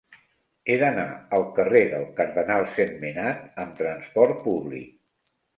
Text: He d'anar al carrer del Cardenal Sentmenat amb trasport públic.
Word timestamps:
He 0.71 0.77
d'anar 0.83 1.03
al 1.37 1.45
carrer 1.59 1.83
del 1.91 2.07
Cardenal 2.21 2.67
Sentmenat 2.79 3.47
amb 3.65 3.79
trasport 3.83 4.43
públic. 4.49 4.93